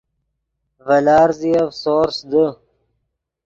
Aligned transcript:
ڤے 0.85 0.97
لارزیف 1.05 1.67
سورس 1.81 2.17
دے 2.31 2.45